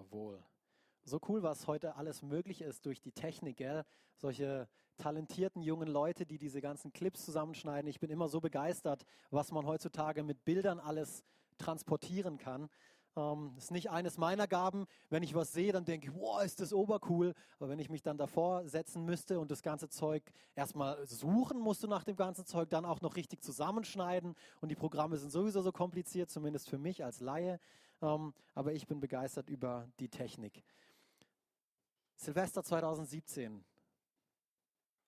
[0.00, 0.42] Jawohl.
[1.04, 3.84] So cool, was heute alles möglich ist durch die Technik, gell?
[4.16, 4.66] Solche
[4.96, 7.88] talentierten jungen Leute, die diese ganzen Clips zusammenschneiden.
[7.88, 11.22] Ich bin immer so begeistert, was man heutzutage mit Bildern alles
[11.58, 12.70] transportieren kann.
[13.16, 14.86] Ähm, ist nicht eines meiner Gaben.
[15.10, 17.34] Wenn ich was sehe, dann denke ich, wow, ist das obercool.
[17.58, 20.22] Aber wenn ich mich dann davor setzen müsste und das ganze Zeug
[20.54, 24.34] erstmal suchen musst du nach dem ganzen Zeug, dann auch noch richtig zusammenschneiden.
[24.60, 27.60] Und die Programme sind sowieso so kompliziert, zumindest für mich als Laie.
[28.02, 30.64] Ähm, aber ich bin begeistert über die Technik.
[32.16, 33.64] Silvester 2017.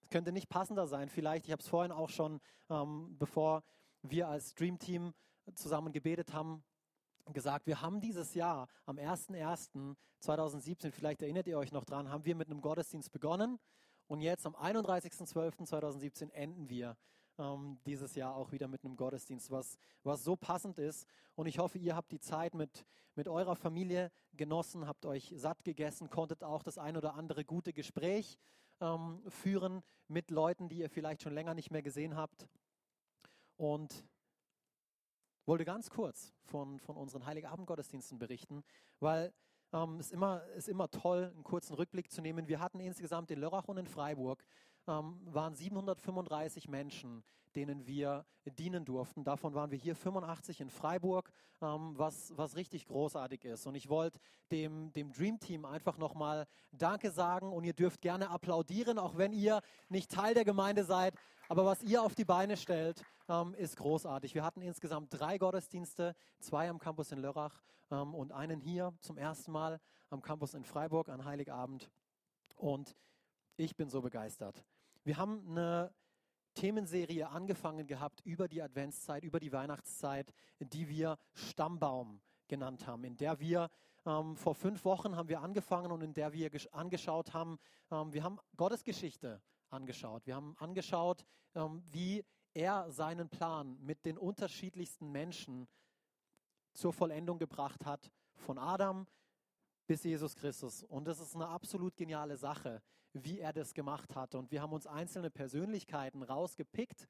[0.01, 1.09] Es könnte nicht passender sein.
[1.09, 3.63] Vielleicht, ich habe es vorhin auch schon, ähm, bevor
[4.03, 5.15] wir als Dream Team
[5.55, 6.65] zusammen gebetet haben,
[7.33, 12.35] gesagt, wir haben dieses Jahr am 01.01.2017, vielleicht erinnert ihr euch noch dran, haben wir
[12.35, 13.61] mit einem Gottesdienst begonnen
[14.09, 16.97] und jetzt am 31.12.2017 enden wir
[17.39, 21.07] ähm, dieses Jahr auch wieder mit einem Gottesdienst, was, was so passend ist.
[21.35, 25.65] Und ich hoffe, ihr habt die Zeit mit, mit eurer Familie genossen, habt euch satt
[25.65, 28.39] gegessen, konntet auch das ein oder andere gute Gespräch
[28.81, 32.49] ähm, führen mit Leuten, die ihr vielleicht schon länger nicht mehr gesehen habt.
[33.57, 34.05] Und
[35.47, 38.63] wollte ganz kurz von, von unseren Heiligabend-Gottesdiensten berichten,
[39.01, 39.33] weil
[39.73, 42.49] ähm, es immer, ist immer toll, einen kurzen Rückblick zu nehmen.
[42.49, 47.23] Wir hatten insgesamt in Lörrach und in Freiburg ähm, waren 735 Menschen,
[47.55, 48.25] denen wir
[48.59, 49.25] dienen durften.
[49.25, 53.67] Davon waren wir hier 85 in Freiburg, ähm, was, was richtig großartig ist.
[53.67, 54.19] Und ich wollte
[54.51, 59.33] dem, dem Dream Team einfach nochmal Danke sagen und ihr dürft gerne applaudieren, auch wenn
[59.33, 61.15] ihr nicht Teil der Gemeinde seid.
[61.49, 64.35] Aber was ihr auf die Beine stellt, ähm, ist großartig.
[64.35, 69.17] Wir hatten insgesamt drei Gottesdienste, zwei am Campus in Lörrach ähm, und einen hier zum
[69.17, 69.81] ersten Mal
[70.11, 71.91] am Campus in Freiburg an Heiligabend.
[72.57, 72.97] Und
[73.57, 74.65] ich bin so begeistert.
[75.05, 75.93] Wir haben eine
[76.55, 83.17] Themenserie angefangen gehabt über die Adventszeit, über die Weihnachtszeit, die wir Stammbaum genannt haben, in
[83.17, 83.69] der wir
[84.05, 87.59] ähm, vor fünf Wochen haben wir angefangen und in der wir angeschaut haben,
[87.91, 89.41] ähm, wir haben Gottesgeschichte
[89.71, 90.27] angeschaut.
[90.27, 91.25] Wir haben angeschaut,
[91.55, 92.25] ähm, wie
[92.55, 95.67] er seinen Plan mit den unterschiedlichsten Menschen
[96.75, 99.07] zur Vollendung gebracht hat, von Adam
[99.87, 100.83] bis Jesus Christus.
[100.85, 102.83] Und das ist eine absolut geniale Sache,
[103.13, 104.35] wie er das gemacht hat.
[104.35, 107.07] Und wir haben uns einzelne Persönlichkeiten rausgepickt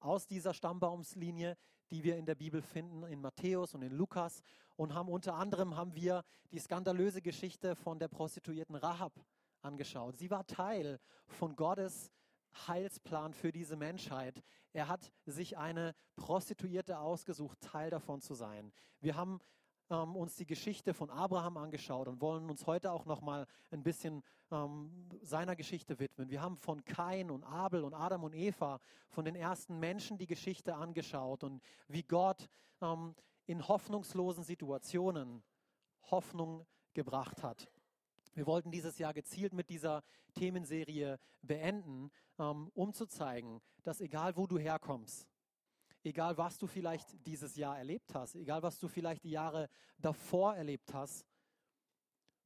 [0.00, 1.56] aus dieser Stammbaumslinie,
[1.90, 4.42] die wir in der Bibel finden, in Matthäus und in Lukas.
[4.76, 9.12] Und haben unter anderem haben wir die skandalöse Geschichte von der Prostituierten Rahab
[9.60, 10.16] angeschaut.
[10.16, 12.10] Sie war Teil von Gottes
[12.66, 14.42] Heilsplan für diese Menschheit.
[14.72, 18.72] Er hat sich eine Prostituierte ausgesucht, Teil davon zu sein.
[19.00, 19.40] Wir haben
[19.92, 23.82] ähm, uns die Geschichte von Abraham angeschaut und wollen uns heute auch noch mal ein
[23.82, 24.90] bisschen ähm,
[25.20, 26.30] seiner Geschichte widmen.
[26.30, 28.80] Wir haben von Kain und Abel und Adam und Eva,
[29.10, 32.48] von den ersten Menschen die Geschichte angeschaut und wie Gott
[32.80, 35.42] ähm, in hoffnungslosen Situationen
[36.10, 37.70] Hoffnung gebracht hat.
[38.34, 40.02] Wir wollten dieses Jahr gezielt mit dieser
[40.34, 45.28] Themenserie beenden, ähm, um zu zeigen, dass egal wo du herkommst,
[46.04, 49.68] egal was du vielleicht dieses Jahr erlebt hast, egal was du vielleicht die Jahre
[49.98, 51.26] davor erlebt hast,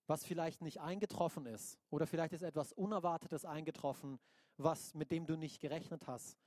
[0.07, 4.21] was vielleicht nicht eingetroffen ist oder vielleicht ist etwas Unerwartetes eingetroffen,
[4.57, 6.39] was mit dem du nicht gerechnet hast.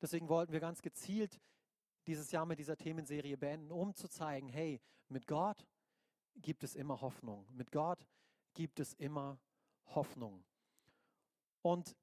[0.00, 1.40] Deswegen wollten wir ganz gezielt
[2.06, 5.66] dieses Jahr mit dieser Themenserie beenden, um zu zeigen, hey, mit Gott
[6.36, 7.46] gibt es immer Hoffnung.
[7.52, 8.06] Mit Gott
[8.54, 9.38] gibt es immer
[9.86, 10.42] Hoffnung.
[11.62, 11.96] Und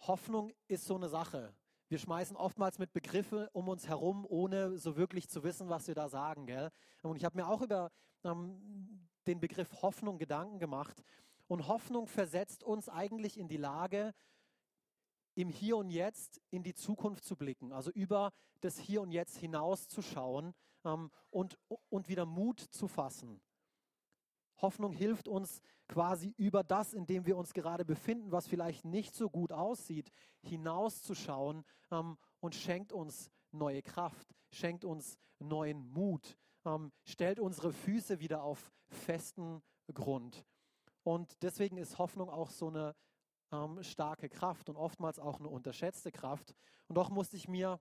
[0.00, 1.54] Hoffnung ist so eine Sache.
[1.90, 5.96] Wir schmeißen oftmals mit Begriffen um uns herum, ohne so wirklich zu wissen, was wir
[5.96, 6.46] da sagen.
[6.46, 6.70] Gell?
[7.02, 7.90] Und ich habe mir auch über
[8.22, 11.02] ähm, den Begriff Hoffnung Gedanken gemacht.
[11.48, 14.14] Und Hoffnung versetzt uns eigentlich in die Lage,
[15.34, 19.38] im Hier und Jetzt in die Zukunft zu blicken, also über das Hier und Jetzt
[19.38, 20.54] hinauszuschauen
[20.84, 21.58] ähm, und,
[21.88, 23.40] und wieder Mut zu fassen.
[24.62, 29.14] Hoffnung hilft uns quasi über das, in dem wir uns gerade befinden, was vielleicht nicht
[29.14, 30.10] so gut aussieht,
[30.42, 38.20] hinauszuschauen ähm, und schenkt uns neue Kraft, schenkt uns neuen Mut, ähm, stellt unsere Füße
[38.20, 39.62] wieder auf festen
[39.92, 40.44] Grund.
[41.02, 42.94] Und deswegen ist Hoffnung auch so eine
[43.52, 46.54] ähm, starke Kraft und oftmals auch eine unterschätzte Kraft.
[46.88, 47.80] Und doch musste ich mir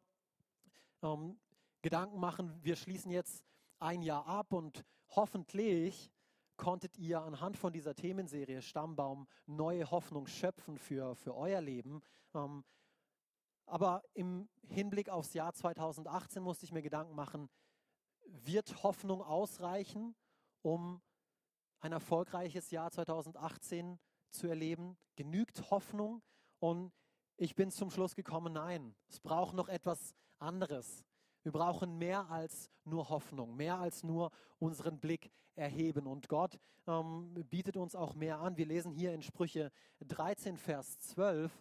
[1.03, 1.39] ähm,
[1.81, 3.43] Gedanken machen, wir schließen jetzt
[3.79, 6.11] ein Jahr ab und hoffentlich
[6.59, 12.01] konntet ihr anhand von dieser Themenserie Stammbaum neue Hoffnung schöpfen für, für euer Leben.
[12.35, 12.63] Ähm,
[13.65, 17.49] aber im Hinblick aufs Jahr 2018 musste ich mir Gedanken machen,
[18.25, 20.15] wird Hoffnung ausreichen,
[20.61, 21.01] um
[21.79, 23.97] ein erfolgreiches Jahr 2018
[24.29, 24.97] zu erleben?
[25.15, 26.21] Genügt Hoffnung?
[26.59, 26.91] Und
[27.37, 31.05] ich bin zum Schluss gekommen, nein, es braucht noch etwas anderes.
[31.49, 34.29] Wir brauchen mehr als nur Hoffnung, mehr als nur
[34.59, 36.05] unseren Blick erheben.
[36.05, 38.55] Und Gott ähm, bietet uns auch mehr an.
[38.55, 41.51] Wir lesen hier in Sprüche 13, Vers 12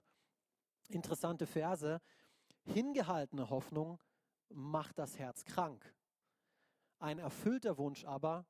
[0.91, 2.03] interessante Verse.
[2.65, 3.99] Hingehaltene Hoffnung
[4.51, 5.95] macht das Herz krank.
[6.99, 8.45] Ein erfüllter Wunsch aber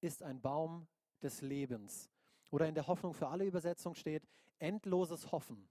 [0.00, 0.86] ist ein Baum
[1.20, 2.08] des Lebens.
[2.52, 4.22] Oder in der Hoffnung für alle Übersetzung steht,
[4.60, 5.68] endloses Hoffen.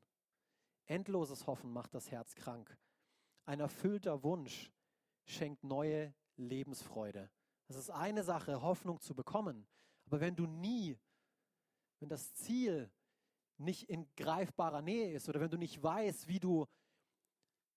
[0.88, 2.78] Endloses Hoffen macht das Herz krank.
[3.46, 4.74] Ein erfüllter Wunsch
[5.26, 7.30] schenkt neue Lebensfreude.
[7.68, 9.68] Das ist eine Sache, Hoffnung zu bekommen.
[10.06, 11.00] Aber wenn du nie,
[12.00, 12.92] wenn das Ziel
[13.58, 16.68] nicht in greifbarer Nähe ist oder wenn du nicht weißt, wie du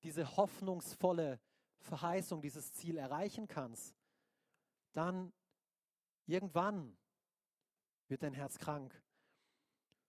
[0.02, 1.40] diese hoffnungsvolle
[1.80, 3.94] Verheißung, dieses Ziel erreichen kannst,
[4.92, 5.32] dann
[6.26, 6.96] irgendwann
[8.08, 9.02] wird dein Herz krank.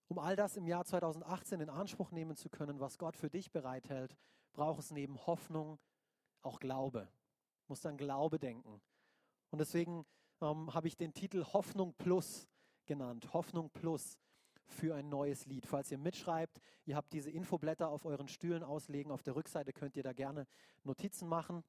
[0.07, 3.51] Um all das im Jahr 2018 in Anspruch nehmen zu können, was Gott für dich
[3.51, 4.17] bereithält,
[4.53, 5.79] braucht es neben Hoffnung
[6.41, 7.07] auch Glaube.
[7.69, 8.81] Musst an Glaube denken.
[9.51, 10.05] Und deswegen
[10.41, 12.47] ähm, habe ich den Titel Hoffnung Plus
[12.85, 13.33] genannt.
[13.33, 14.17] Hoffnung Plus
[14.65, 15.65] für ein neues Lied.
[15.65, 19.11] Falls ihr mitschreibt, ihr habt diese Infoblätter auf euren Stühlen auslegen.
[19.11, 20.47] Auf der Rückseite könnt ihr da gerne
[20.83, 21.63] Notizen machen,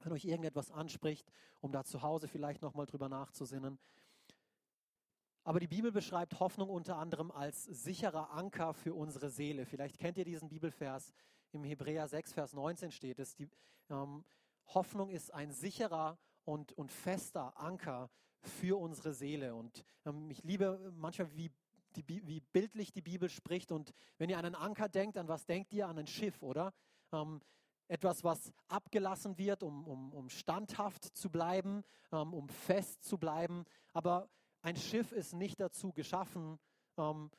[0.00, 3.78] wenn euch irgendetwas anspricht, um da zu Hause vielleicht nochmal drüber nachzusinnen.
[5.44, 9.64] Aber die Bibel beschreibt Hoffnung unter anderem als sicherer Anker für unsere Seele.
[9.64, 11.12] Vielleicht kennt ihr diesen Bibelvers.
[11.52, 13.34] Im Hebräer 6, Vers 19 steht es.
[13.34, 13.48] Die,
[13.88, 14.24] ähm,
[14.74, 18.10] Hoffnung ist ein sicherer und, und fester Anker
[18.40, 19.54] für unsere Seele.
[19.54, 21.50] Und ähm, ich liebe manchmal, wie
[21.96, 23.72] die, wie bildlich die Bibel spricht.
[23.72, 25.88] Und wenn ihr an einen Anker denkt, an was denkt ihr?
[25.88, 26.72] An ein Schiff, oder?
[27.12, 27.40] Ähm,
[27.88, 31.82] etwas, was abgelassen wird, um, um, um standhaft zu bleiben,
[32.12, 33.64] ähm, um fest zu bleiben.
[33.92, 34.28] Aber
[34.60, 36.58] ein Schiff ist nicht dazu geschaffen,
[36.98, 37.30] ähm,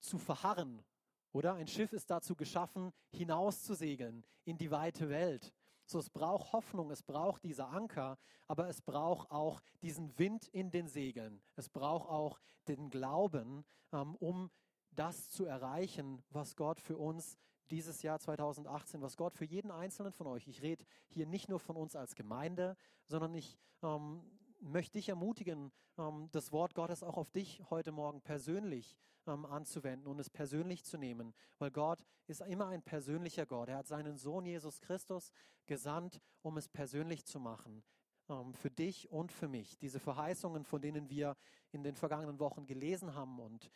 [0.00, 0.84] zu verharren,
[1.32, 1.54] oder?
[1.54, 5.52] Ein Schiff ist dazu geschaffen, hinauszusegeln in die weite Welt.
[5.92, 8.16] So, es braucht Hoffnung, es braucht dieser Anker,
[8.48, 11.42] aber es braucht auch diesen Wind in den Segeln.
[11.54, 14.50] Es braucht auch den Glauben, ähm, um
[14.92, 17.36] das zu erreichen, was Gott für uns
[17.70, 21.60] dieses Jahr 2018, was Gott für jeden Einzelnen von euch, ich rede hier nicht nur
[21.60, 24.22] von uns als Gemeinde, sondern ich ähm,
[24.62, 30.06] möchte dich ermutigen, ähm, das Wort Gottes auch auf dich heute Morgen persönlich ähm, anzuwenden
[30.06, 33.68] und es persönlich zu nehmen, weil Gott ist immer ein persönlicher Gott.
[33.68, 35.32] Er hat seinen Sohn Jesus Christus
[35.66, 37.82] gesandt, um es persönlich zu machen
[38.28, 39.78] ähm, für dich und für mich.
[39.78, 41.36] Diese Verheißungen, von denen wir
[41.72, 43.70] in den vergangenen Wochen gelesen haben und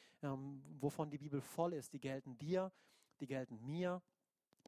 [0.81, 2.73] wovon die Bibel voll ist, die gelten dir,
[3.21, 4.03] die gelten mir,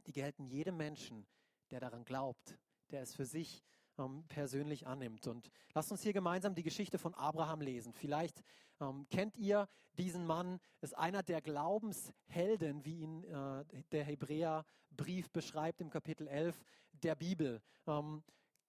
[0.06, 1.26] die gelten jedem Menschen,
[1.70, 2.58] der daran glaubt,
[2.90, 3.64] der es für sich
[3.98, 5.26] ähm, persönlich annimmt.
[5.26, 7.92] Und lasst uns hier gemeinsam die Geschichte von Abraham lesen.
[7.92, 8.42] Vielleicht
[8.80, 15.80] ähm, kennt ihr diesen Mann, ist einer der Glaubenshelden, wie ihn äh, der Hebräerbrief beschreibt
[15.80, 16.62] im Kapitel 11
[16.92, 17.60] der Bibel.
[17.86, 18.22] Ähm,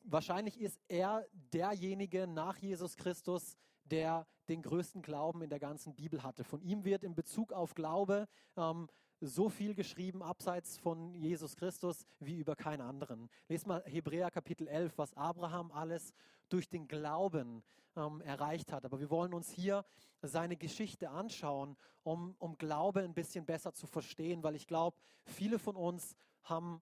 [0.04, 3.56] wahrscheinlich ist er derjenige nach Jesus Christus,
[3.86, 6.44] der den größten Glauben in der ganzen Bibel hatte.
[6.44, 8.88] Von ihm wird in Bezug auf Glaube ähm,
[9.22, 13.30] so viel geschrieben abseits von Jesus Christus wie über keinen anderen.
[13.48, 16.14] Lest mal Hebräer Kapitel 11, was Abraham alles
[16.50, 17.64] durch den Glauben
[17.96, 18.86] ähm, erreicht hat.
[18.86, 19.86] Aber wir wollen uns hier
[20.22, 25.60] seine Geschichte anschauen, um, um Glaube ein bisschen besser zu verstehen, weil ich glaube, viele
[25.60, 26.82] von uns haben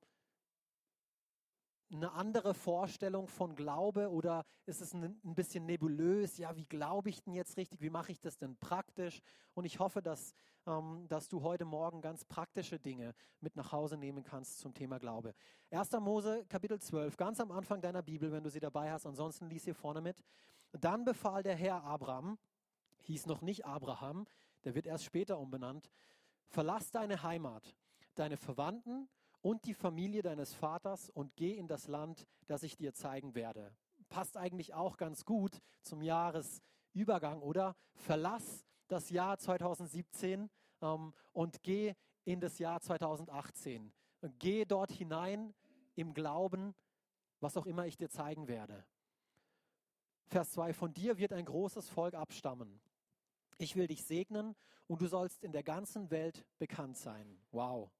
[1.91, 6.37] eine andere Vorstellung von Glaube oder ist es ein, bisschen nebulös?
[6.37, 7.81] Ja, wie glaube ich denn jetzt richtig?
[7.81, 9.21] Wie mache ich das denn praktisch?
[9.53, 10.33] Und ich hoffe, dass,
[10.65, 14.99] ähm, dass du heute Morgen ganz praktische Dinge mit nach Hause nehmen kannst zum Thema
[14.99, 15.33] Glaube.
[15.71, 15.91] 1.
[15.99, 19.63] Mose Kapitel 12, ganz am Anfang deiner Bibel, wenn du sie dabei hast, ansonsten lies
[19.63, 20.21] hier vorne mit.
[20.73, 22.37] Dann befahl der Herr Abraham,
[23.03, 24.25] hieß noch nicht Abraham,
[24.65, 25.89] der wird erst später umbenannt,
[26.47, 27.73] verlass deine Heimat,
[28.15, 29.07] deine Verwandten,
[29.41, 33.75] und die Familie deines Vaters und geh in das Land, das ich dir zeigen werde.
[34.09, 37.75] Passt eigentlich auch ganz gut zum Jahresübergang, oder?
[37.93, 40.49] Verlass das Jahr 2017
[40.81, 43.91] ähm, und geh in das Jahr 2018.
[44.21, 45.53] Und geh dort hinein
[45.95, 46.73] im Glauben,
[47.39, 48.85] was auch immer ich dir zeigen werde.
[50.27, 52.81] Vers 2, von dir wird ein großes Volk abstammen.
[53.57, 54.55] Ich will dich segnen
[54.87, 57.39] und du sollst in der ganzen Welt bekannt sein.
[57.51, 57.91] Wow.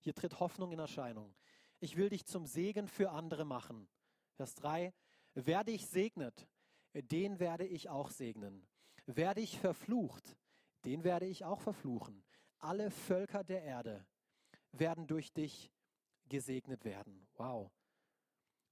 [0.00, 1.34] Hier tritt Hoffnung in Erscheinung.
[1.80, 3.88] Ich will dich zum Segen für andere machen.
[4.34, 4.92] Vers 3.
[5.34, 6.48] Wer dich segnet,
[6.94, 8.66] den werde ich auch segnen.
[9.06, 10.36] Wer dich verflucht,
[10.84, 12.24] den werde ich auch verfluchen.
[12.58, 14.06] Alle Völker der Erde
[14.72, 15.70] werden durch dich
[16.28, 17.26] gesegnet werden.
[17.34, 17.70] Wow.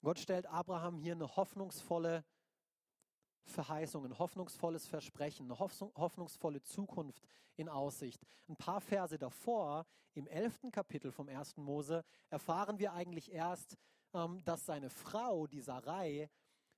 [0.02, 2.24] Gott stellt Abraham hier eine hoffnungsvolle
[3.46, 7.22] Verheißung, ein hoffnungsvolles Versprechen, eine hoffnungsvolle Zukunft
[7.56, 8.20] in Aussicht.
[8.48, 13.76] Ein paar Verse davor, im elften Kapitel vom ersten Mose, erfahren wir eigentlich erst,
[14.14, 16.30] ähm, dass seine Frau, die Sarai,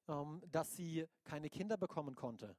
[0.08, 2.56] ähm, dass sie keine Kinder bekommen konnte.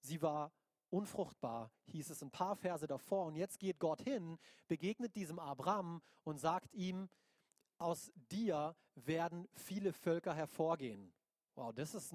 [0.00, 0.52] Sie war
[0.90, 3.26] unfruchtbar, hieß es ein paar Verse davor.
[3.26, 7.08] Und jetzt geht Gott hin, begegnet diesem Abraham und sagt ihm,
[7.78, 11.12] aus dir werden viele Völker hervorgehen.
[11.54, 12.14] Wow, das ist,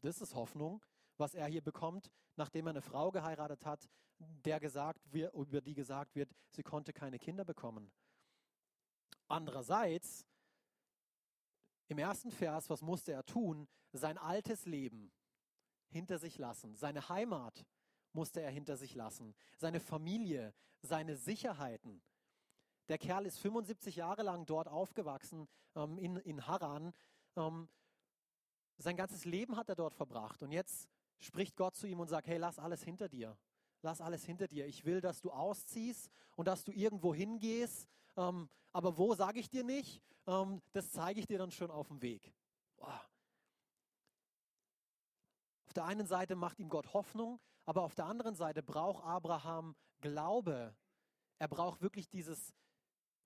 [0.00, 0.84] das ist Hoffnung,
[1.16, 3.88] was er hier bekommt, nachdem er eine Frau geheiratet hat,
[4.18, 7.90] der gesagt wird, über die gesagt wird, sie konnte keine Kinder bekommen.
[9.28, 10.26] Andererseits,
[11.88, 13.68] im ersten Vers, was musste er tun?
[13.92, 15.12] Sein altes Leben
[15.90, 17.64] hinter sich lassen, seine Heimat
[18.12, 22.02] musste er hinter sich lassen, seine Familie, seine Sicherheiten.
[22.88, 26.92] Der Kerl ist 75 Jahre lang dort aufgewachsen, ähm, in, in Haran.
[27.36, 27.68] Ähm,
[28.78, 30.42] sein ganzes Leben hat er dort verbracht.
[30.42, 33.36] Und jetzt spricht Gott zu ihm und sagt, hey, lass alles hinter dir.
[33.82, 34.66] Lass alles hinter dir.
[34.66, 37.88] Ich will, dass du ausziehst und dass du irgendwo hingehst.
[38.16, 40.02] Ähm, aber wo, sage ich dir nicht.
[40.26, 42.34] Ähm, das zeige ich dir dann schon auf dem Weg.
[42.76, 43.04] Boah.
[45.66, 49.76] Auf der einen Seite macht ihm Gott Hoffnung, aber auf der anderen Seite braucht Abraham
[50.00, 50.74] Glaube.
[51.38, 52.54] Er braucht wirklich dieses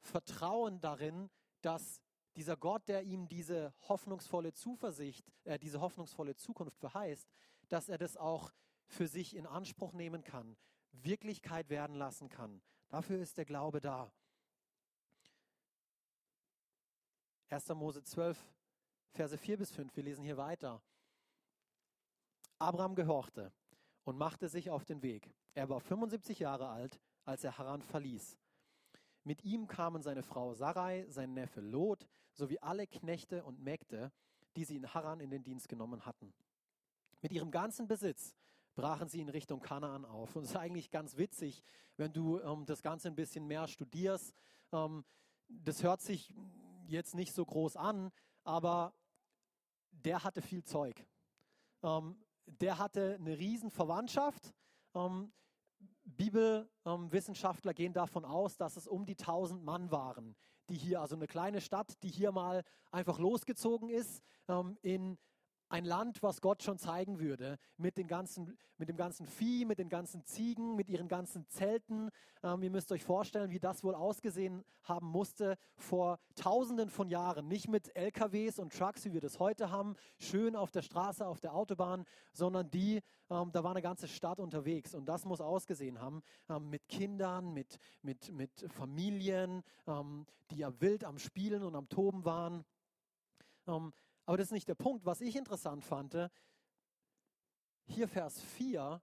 [0.00, 1.30] Vertrauen darin,
[1.61, 2.00] dass
[2.36, 7.28] dieser Gott, der ihm diese hoffnungsvolle Zuversicht, äh, diese hoffnungsvolle Zukunft verheißt,
[7.68, 8.52] dass er das auch
[8.86, 10.56] für sich in Anspruch nehmen kann,
[10.92, 12.62] Wirklichkeit werden lassen kann.
[12.88, 14.12] Dafür ist der Glaube da.
[17.48, 17.68] 1.
[17.70, 18.38] Mose 12,
[19.10, 20.82] Verse 4 bis 5, wir lesen hier weiter.
[22.58, 23.52] Abraham gehorchte
[24.04, 25.34] und machte sich auf den Weg.
[25.54, 28.38] Er war 75 Jahre alt, als er Haran verließ.
[29.24, 34.12] Mit ihm kamen seine Frau Sarai, sein Neffe Lot, sowie alle Knechte und Mägde,
[34.56, 36.32] die sie in Haran in den Dienst genommen hatten.
[37.20, 38.34] Mit ihrem ganzen Besitz
[38.74, 40.34] brachen sie in Richtung Kanaan auf.
[40.36, 41.62] Und es ist eigentlich ganz witzig,
[41.96, 44.34] wenn du ähm, das Ganze ein bisschen mehr studierst.
[44.72, 45.04] Ähm,
[45.48, 46.34] das hört sich
[46.86, 48.10] jetzt nicht so groß an,
[48.44, 48.94] aber
[49.90, 51.06] der hatte viel Zeug.
[51.82, 54.52] Ähm, der hatte eine riesen Verwandtschaft.
[54.94, 55.32] Ähm,
[56.04, 60.34] Bibelwissenschaftler gehen davon aus, dass es um die 1000 Mann waren,
[60.72, 65.18] die hier, also eine kleine Stadt, die hier mal einfach losgezogen ist ähm, in
[65.72, 69.78] ein Land, was Gott schon zeigen würde, mit, den ganzen, mit dem ganzen Vieh, mit
[69.78, 72.10] den ganzen Ziegen, mit ihren ganzen Zelten.
[72.42, 77.48] Ähm, ihr müsst euch vorstellen, wie das wohl ausgesehen haben musste vor tausenden von Jahren.
[77.48, 81.40] Nicht mit LKWs und Trucks, wie wir das heute haben, schön auf der Straße, auf
[81.40, 83.00] der Autobahn, sondern die,
[83.30, 84.94] ähm, da war eine ganze Stadt unterwegs.
[84.94, 90.80] Und das muss ausgesehen haben, ähm, mit Kindern, mit, mit, mit Familien, ähm, die ja
[90.82, 92.62] wild am Spielen und am Toben waren.
[94.24, 95.04] Aber das ist nicht der Punkt.
[95.04, 96.30] Was ich interessant fand,
[97.86, 99.02] hier Vers 4,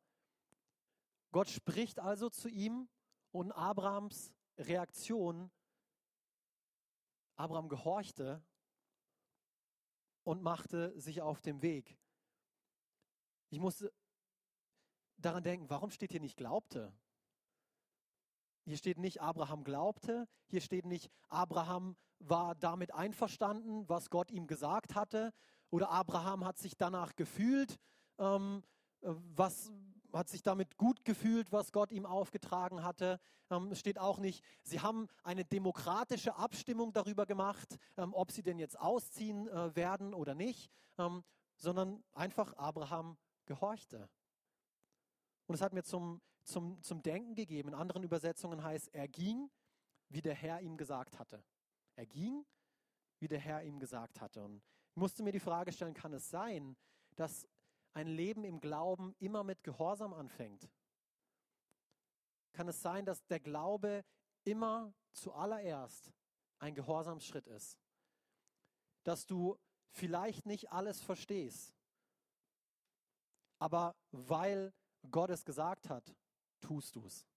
[1.32, 2.90] Gott spricht also zu ihm
[3.32, 5.52] und Abrahams Reaktion,
[7.36, 8.44] Abraham gehorchte
[10.24, 11.98] und machte sich auf den Weg.
[13.50, 13.94] Ich musste
[15.18, 16.94] daran denken, warum steht hier nicht glaubte?
[18.66, 20.28] Hier steht nicht, Abraham glaubte.
[20.48, 25.32] Hier steht nicht, Abraham war damit einverstanden, was Gott ihm gesagt hatte.
[25.70, 27.80] Oder Abraham hat sich danach gefühlt,
[28.18, 28.64] ähm,
[29.02, 29.72] äh, was
[30.14, 33.20] hat sich damit gut gefühlt, was Gott ihm aufgetragen hatte.
[33.50, 38.44] Ähm, es steht auch nicht, sie haben eine demokratische Abstimmung darüber gemacht, ähm, ob sie
[38.44, 41.24] denn jetzt ausziehen äh, werden oder nicht, ähm,
[41.56, 44.10] sondern einfach Abraham gehorchte.
[45.48, 47.70] Und es hat mir zum, zum, zum Denken gegeben.
[47.70, 49.50] In anderen Übersetzungen heißt, er ging,
[50.10, 51.44] wie der Herr ihm gesagt hatte.
[52.00, 52.46] Er ging,
[53.20, 54.42] wie der Herr ihm gesagt hatte.
[54.42, 56.78] Und ich musste mir die Frage stellen, kann es sein,
[57.18, 57.46] dass
[57.92, 60.70] ein Leben im Glauben immer mit Gehorsam anfängt?
[62.54, 64.06] Kann es sein, dass der Glaube
[64.46, 66.14] immer zuallererst
[66.60, 67.78] ein Gehorsamsschritt ist?
[69.04, 69.60] Dass du
[69.92, 71.76] vielleicht nicht alles verstehst,
[73.58, 74.74] aber weil
[75.12, 76.16] Gott es gesagt hat,
[76.62, 77.28] tust du es.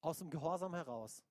[0.00, 1.22] Aus dem Gehorsam heraus.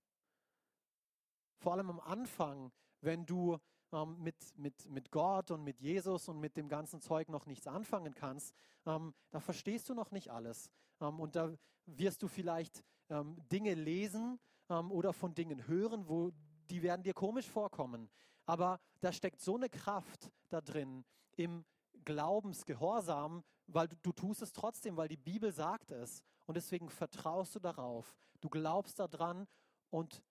[1.59, 3.57] Vor allem am Anfang, wenn du
[3.91, 7.67] ähm, mit, mit, mit Gott und mit Jesus und mit dem ganzen Zeug noch nichts
[7.67, 10.69] anfangen kannst, ähm, da verstehst du noch nicht alles.
[11.01, 11.53] Ähm, und da
[11.85, 16.31] wirst du vielleicht ähm, Dinge lesen ähm, oder von Dingen hören, wo
[16.69, 18.09] die werden dir komisch vorkommen.
[18.45, 21.03] Aber da steckt so eine Kraft da drin
[21.35, 21.65] im
[22.05, 26.21] Glaubensgehorsam, weil du, du tust es trotzdem, weil die Bibel sagt es.
[26.45, 28.15] Und deswegen vertraust du darauf.
[28.41, 29.47] Du glaubst daran
[29.89, 30.23] und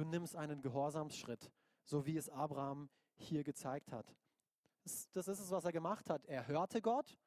[0.00, 1.52] du nimmst einen Gehorsamsschritt,
[1.84, 4.16] so wie es Abraham hier gezeigt hat.
[5.12, 6.24] Das, ist es, was er gemacht hat.
[6.24, 7.18] Er hörte Gott.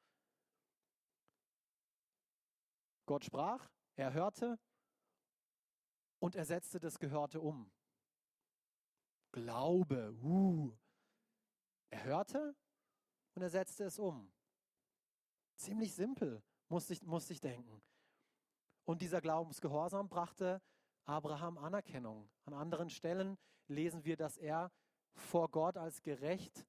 [3.06, 4.58] Gott sprach, er hörte
[6.20, 7.72] und er setzte das Gehörte um.
[9.32, 10.76] Glaube, uh,
[11.92, 12.56] Er hörte
[13.36, 14.34] und er setzte es um.
[15.58, 17.84] Ziemlich simpel, musste ich, musste ich denken.
[18.86, 20.60] Und dieser Glaubensgehorsam brachte
[21.06, 22.30] Abraham Anerkennung.
[22.46, 23.38] An anderen Stellen
[23.68, 24.72] lesen wir, dass er
[25.16, 26.66] vor Gott als gerecht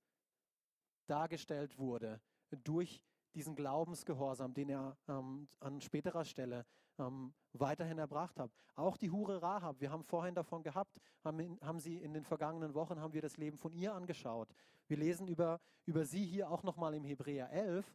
[1.06, 2.20] dargestellt wurde
[2.64, 3.02] durch
[3.34, 6.64] diesen Glaubensgehorsam, den er ähm, an späterer Stelle
[6.98, 8.50] ähm, weiterhin erbracht hat.
[8.76, 12.74] Auch die Hure Rahab, wir haben vorhin davon gehabt, haben, haben, sie in den vergangenen
[12.74, 14.48] Wochen, haben wir das Leben von ihr angeschaut.
[14.86, 17.86] Wir lesen über, über sie hier auch nochmal im Hebräer 11,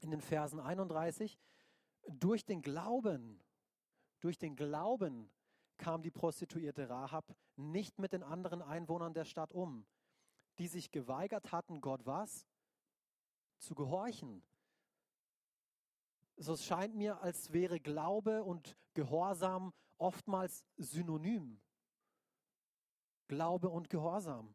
[0.00, 1.38] in den Versen 31.
[2.08, 3.40] Durch den Glauben,
[4.22, 5.30] durch den Glauben
[5.78, 9.84] kam die Prostituierte Rahab nicht mit den anderen Einwohnern der Stadt um,
[10.58, 12.46] die sich geweigert hatten, Gott was?
[13.58, 14.42] Zu gehorchen.
[16.36, 21.60] So es scheint mir, als wäre Glaube und Gehorsam oftmals synonym.
[23.26, 24.54] Glaube und Gehorsam.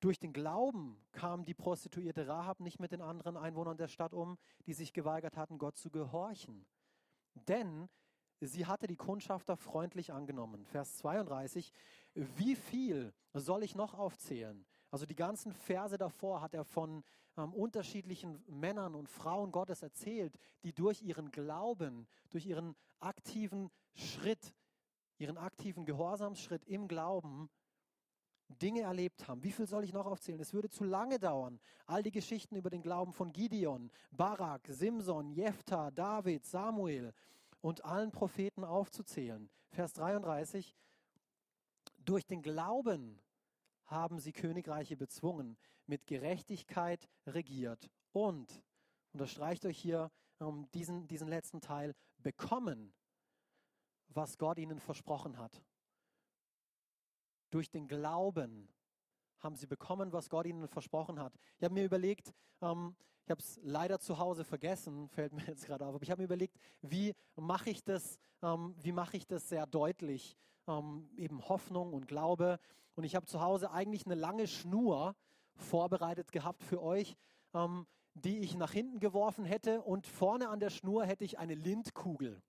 [0.00, 4.38] Durch den Glauben kam die Prostituierte Rahab nicht mit den anderen Einwohnern der Stadt um,
[4.66, 6.66] die sich geweigert hatten, Gott zu gehorchen.
[7.34, 7.88] Denn
[8.40, 10.64] sie hatte die Kundschafter freundlich angenommen.
[10.64, 11.72] Vers 32,
[12.14, 14.64] wie viel soll ich noch aufzählen?
[14.90, 17.04] Also die ganzen Verse davor hat er von
[17.36, 24.54] ähm, unterschiedlichen Männern und Frauen Gottes erzählt, die durch ihren Glauben, durch ihren aktiven Schritt,
[25.18, 27.48] ihren aktiven Gehorsamsschritt im Glauben
[28.60, 29.44] Dinge erlebt haben.
[29.44, 30.40] Wie viel soll ich noch aufzählen?
[30.40, 31.60] Es würde zu lange dauern.
[31.86, 37.12] All die Geschichten über den Glauben von Gideon, Barak, Simson, Jephthah, David, Samuel
[37.60, 39.50] und allen Propheten aufzuzählen.
[39.70, 40.74] Vers 33.
[41.98, 43.20] Durch den Glauben
[43.86, 48.62] haben sie Königreiche bezwungen, mit Gerechtigkeit regiert und,
[49.12, 52.92] unterstreicht euch hier ähm, diesen, diesen letzten Teil, bekommen,
[54.08, 55.62] was Gott ihnen versprochen hat.
[57.50, 58.68] Durch den Glauben
[59.40, 61.32] haben sie bekommen, was Gott ihnen versprochen hat.
[61.58, 65.66] Ich habe mir überlegt, ähm, ich habe es leider zu Hause vergessen, fällt mir jetzt
[65.66, 69.48] gerade auf, aber ich habe mir überlegt, wie mache ich das, ähm, wie ich das
[69.48, 72.58] sehr deutlich, ähm, eben Hoffnung und Glaube.
[72.94, 75.14] Und ich habe zu Hause eigentlich eine lange Schnur
[75.54, 77.16] vorbereitet gehabt für euch,
[77.54, 81.54] ähm, die ich nach hinten geworfen hätte und vorne an der Schnur hätte ich eine
[81.54, 82.42] Lindkugel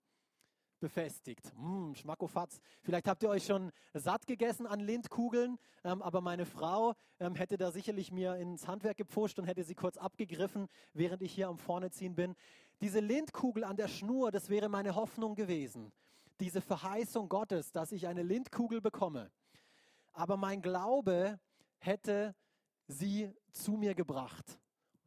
[0.82, 1.50] befestigt.
[1.56, 2.60] Mmh, Schmackofatz.
[2.82, 7.56] Vielleicht habt ihr euch schon satt gegessen an Lindkugeln, ähm, aber meine Frau ähm, hätte
[7.56, 11.56] da sicherlich mir ins Handwerk gepfuscht und hätte sie kurz abgegriffen, während ich hier am
[11.56, 12.34] Vorneziehen bin.
[12.80, 15.92] Diese Lindkugel an der Schnur, das wäre meine Hoffnung gewesen.
[16.40, 19.30] Diese Verheißung Gottes, dass ich eine Lindkugel bekomme.
[20.12, 21.38] Aber mein Glaube
[21.78, 22.34] hätte
[22.88, 24.58] sie zu mir gebracht.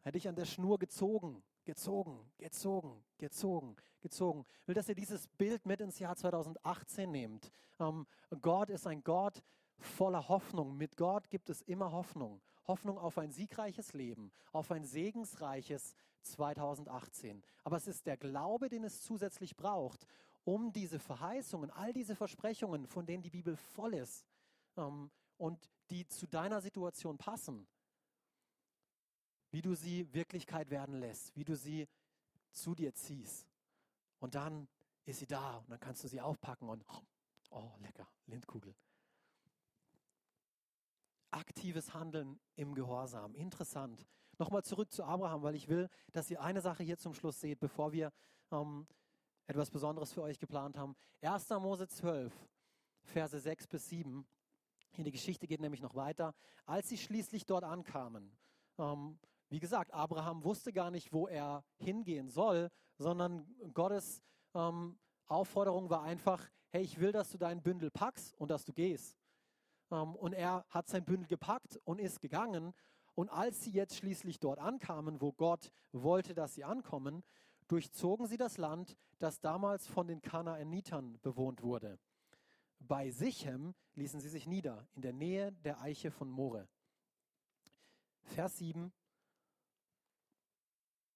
[0.02, 4.46] Hätte ich an der Schnur gezogen gezogen, gezogen, gezogen, gezogen.
[4.62, 7.52] Ich will, dass ihr dieses Bild mit ins Jahr 2018 nehmt.
[7.80, 8.08] Ähm,
[8.42, 9.44] Gott ist ein Gott
[9.78, 10.78] voller Hoffnung.
[10.78, 12.42] Mit Gott gibt es immer Hoffnung.
[12.68, 17.44] Hoffnung auf ein siegreiches Leben, auf ein segensreiches 2018.
[17.64, 20.08] Aber es ist der Glaube, den es zusätzlich braucht,
[20.44, 24.26] um diese Verheißungen, all diese Versprechungen, von denen die Bibel voll ist
[24.78, 27.68] ähm, und die zu deiner Situation passen,
[29.56, 31.88] wie du sie Wirklichkeit werden lässt, wie du sie
[32.52, 33.48] zu dir ziehst.
[34.20, 34.68] Und dann
[35.06, 36.84] ist sie da und dann kannst du sie aufpacken und,
[37.52, 38.76] oh, lecker, Lindkugel.
[41.32, 43.34] Aktives Handeln im Gehorsam.
[43.34, 44.06] Interessant.
[44.40, 47.62] Nochmal zurück zu Abraham, weil ich will, dass ihr eine Sache hier zum Schluss seht,
[47.62, 48.12] bevor wir
[48.52, 48.86] ähm,
[49.48, 50.98] etwas Besonderes für euch geplant haben.
[51.22, 51.50] 1.
[51.52, 52.34] Mose 12,
[53.04, 54.28] Verse 6 bis 7.
[54.92, 56.36] Hier die Geschichte geht nämlich noch weiter.
[56.66, 58.36] Als sie schließlich dort ankamen,
[58.78, 59.18] ähm,
[59.50, 64.22] wie gesagt, Abraham wusste gar nicht, wo er hingehen soll, sondern Gottes
[64.54, 68.74] ähm, Aufforderung war einfach, hey, ich will, dass du dein Bündel packst und dass du
[68.74, 69.18] gehst.
[69.92, 72.74] Ähm, und er hat sein Bündel gepackt und ist gegangen.
[73.14, 77.24] Und als sie jetzt schließlich dort ankamen, wo Gott wollte, dass sie ankommen,
[77.68, 81.98] durchzogen sie das Land, das damals von den Kanaanitern bewohnt wurde.
[82.80, 86.68] Bei Sichem ließen sie sich nieder, in der Nähe der Eiche von More.
[88.24, 88.92] Vers 7.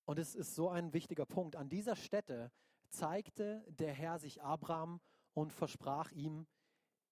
[0.10, 1.56] Und es ist so ein wichtiger Punkt.
[1.56, 2.52] An dieser Stätte
[2.90, 5.02] zeigte der Herr sich Abraham
[5.36, 6.48] und versprach ihm,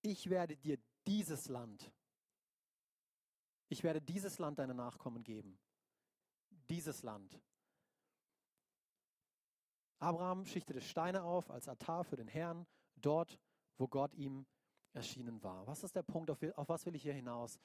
[0.01, 1.93] ich werde dir dieses Land,
[3.69, 5.59] ich werde dieses Land deinen Nachkommen geben.
[6.69, 7.39] Dieses Land.
[9.99, 13.37] Abraham schichtete Steine auf als Altar für den Herrn, dort,
[13.77, 14.47] wo Gott ihm
[14.93, 15.67] erschienen war.
[15.67, 17.59] Was ist der Punkt, auf, auf was will ich hier hinaus?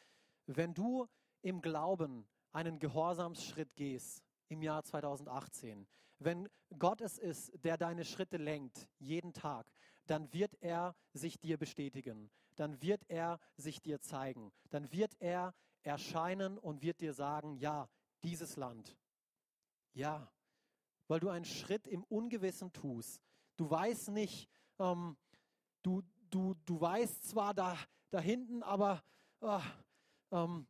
[0.44, 1.08] Wenn du
[1.40, 5.86] im Glauben einen Gehorsamsschritt gehst, im Jahr 2018.
[6.18, 9.66] Wenn Gott es ist, der deine Schritte lenkt, jeden Tag,
[10.06, 12.30] dann wird er sich dir bestätigen.
[12.56, 14.52] Dann wird er sich dir zeigen.
[14.70, 17.88] Dann wird er erscheinen und wird dir sagen, ja,
[18.22, 18.96] dieses Land.
[19.94, 20.30] Ja,
[21.08, 23.20] weil du einen Schritt im Ungewissen tust.
[23.56, 25.16] Du weißt nicht, ähm,
[25.82, 27.76] du, du, du weißt zwar da,
[28.10, 29.02] da hinten, aber
[29.40, 29.58] äh,
[30.30, 30.66] ähm,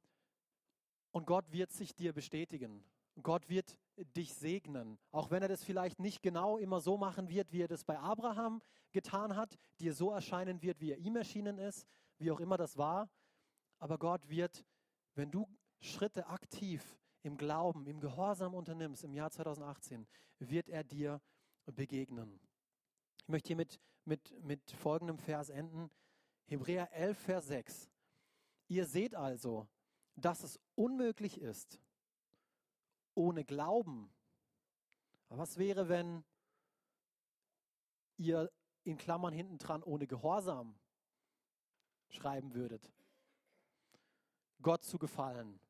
[1.10, 2.82] und Gott wird sich dir bestätigen.
[3.20, 3.76] Gott wird
[4.16, 7.68] dich segnen, auch wenn er das vielleicht nicht genau immer so machen wird, wie er
[7.68, 11.86] das bei Abraham getan hat, dir so erscheinen wird, wie er ihm erschienen ist,
[12.18, 13.10] wie auch immer das war.
[13.78, 14.64] Aber Gott wird,
[15.14, 15.48] wenn du
[15.80, 20.06] Schritte aktiv im Glauben, im Gehorsam unternimmst im Jahr 2018,
[20.38, 21.20] wird er dir
[21.66, 22.40] begegnen.
[23.18, 25.90] Ich möchte hier mit, mit, mit folgendem Vers enden.
[26.46, 27.90] Hebräer 11, Vers 6.
[28.68, 29.68] Ihr seht also,
[30.16, 31.80] dass es unmöglich ist,
[33.14, 34.12] ohne Glauben.
[35.28, 36.24] Aber was wäre, wenn
[38.16, 38.50] ihr
[38.84, 40.78] in Klammern hinten dran ohne Gehorsam
[42.08, 42.92] schreiben würdet?
[44.60, 45.60] Gott zu gefallen.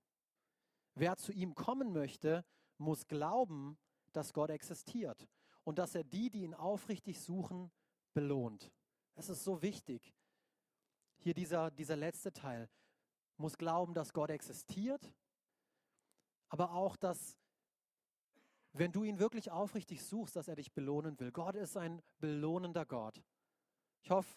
[0.95, 2.45] Wer zu ihm kommen möchte,
[2.77, 3.79] muss glauben,
[4.13, 5.29] dass Gott existiert
[5.65, 7.71] und dass er die, die ihn aufrichtig suchen,
[8.13, 8.71] belohnt.
[9.15, 10.15] Es ist so wichtig.
[11.19, 12.69] Hier dieser, dieser letzte Teil
[13.37, 15.13] muss glauben, dass Gott existiert,
[16.53, 17.39] aber auch, dass
[18.75, 21.33] wenn du ihn wirklich aufrichtig suchst, dass er dich belohnen will.
[21.33, 23.23] Gott ist ein belohnender Gott.
[24.03, 24.37] Ich hoffe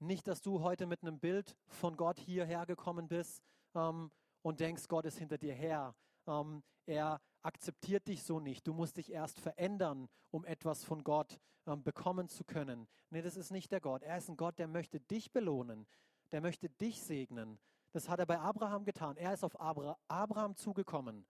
[0.00, 3.42] nicht, dass du heute mit einem Bild von Gott hierher gekommen bist
[3.74, 4.10] ähm,
[4.42, 5.94] und denkst, Gott ist hinter dir her.
[6.26, 8.66] Ähm, er akzeptiert dich so nicht.
[8.66, 12.86] Du musst dich erst verändern, um etwas von Gott ähm, bekommen zu können.
[13.08, 14.02] Nee, das ist nicht der Gott.
[14.02, 15.86] Er ist ein Gott, der möchte dich belohnen.
[16.32, 17.58] Der möchte dich segnen.
[17.92, 19.16] Das hat er bei Abraham getan.
[19.16, 21.26] Er ist auf Abraham zugekommen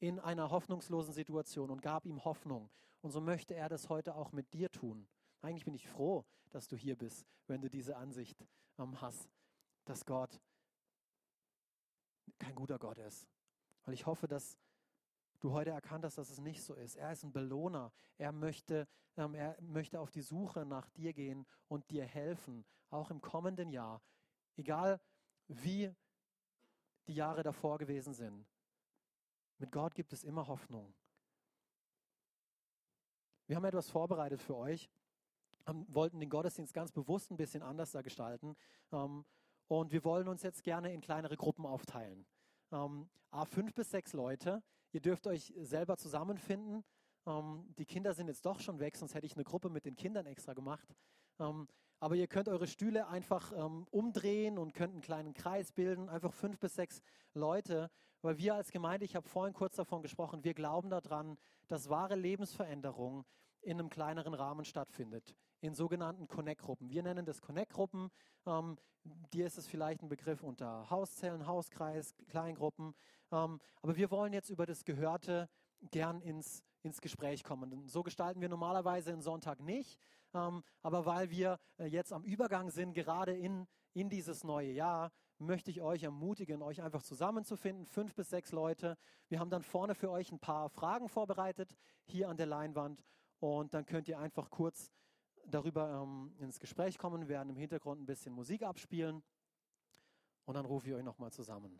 [0.00, 2.70] in einer hoffnungslosen Situation und gab ihm Hoffnung.
[3.00, 5.06] Und so möchte er das heute auch mit dir tun.
[5.40, 8.46] Eigentlich bin ich froh, dass du hier bist, wenn du diese Ansicht
[8.78, 9.30] ähm, hast,
[9.84, 10.40] dass Gott
[12.38, 13.28] kein guter Gott ist.
[13.84, 14.58] Weil ich hoffe, dass
[15.40, 16.96] du heute erkannt hast, dass es nicht so ist.
[16.96, 17.92] Er ist ein Belohner.
[18.16, 23.10] Er möchte, ähm, er möchte auf die Suche nach dir gehen und dir helfen, auch
[23.10, 24.02] im kommenden Jahr.
[24.56, 25.00] Egal
[25.48, 25.94] wie
[27.06, 28.46] die Jahre davor gewesen sind.
[29.58, 30.94] Mit Gott gibt es immer Hoffnung.
[33.46, 34.90] Wir haben etwas vorbereitet für euch,
[35.66, 38.56] wollten den Gottesdienst ganz bewusst ein bisschen anders da gestalten.
[38.92, 39.24] Ähm,
[39.68, 42.26] und wir wollen uns jetzt gerne in kleinere Gruppen aufteilen.
[42.72, 44.62] Ähm, A, fünf bis sechs Leute.
[44.92, 46.84] Ihr dürft euch selber zusammenfinden.
[47.26, 49.96] Ähm, die Kinder sind jetzt doch schon weg, sonst hätte ich eine Gruppe mit den
[49.96, 50.94] Kindern extra gemacht.
[52.00, 56.32] Aber ihr könnt eure Stühle einfach ähm, umdrehen und könnt einen kleinen Kreis bilden, einfach
[56.32, 57.02] fünf bis sechs
[57.32, 61.88] Leute, weil wir als Gemeinde, ich habe vorhin kurz davon gesprochen, wir glauben daran, dass
[61.88, 63.24] wahre Lebensveränderung
[63.60, 66.90] in einem kleineren Rahmen stattfindet, in sogenannten Connect-Gruppen.
[66.90, 68.10] Wir nennen das Connect-Gruppen.
[68.46, 68.76] Ähm,
[69.32, 72.94] dir ist es vielleicht ein Begriff unter Hauszellen, Hauskreis, Kleingruppen.
[73.32, 75.48] Ähm, aber wir wollen jetzt über das Gehörte
[75.90, 77.86] gern ins, ins Gespräch kommen.
[77.86, 79.98] So gestalten wir normalerweise einen Sonntag nicht,
[80.34, 85.12] ähm, aber weil wir äh, jetzt am Übergang sind, gerade in, in dieses neue Jahr,
[85.38, 88.96] möchte ich euch ermutigen, euch einfach zusammenzufinden, fünf bis sechs Leute.
[89.28, 93.02] Wir haben dann vorne für euch ein paar Fragen vorbereitet, hier an der Leinwand,
[93.40, 94.90] und dann könnt ihr einfach kurz
[95.46, 99.22] darüber ähm, ins Gespräch kommen, wir werden im Hintergrund ein bisschen Musik abspielen
[100.46, 101.78] und dann rufe ich euch nochmal zusammen.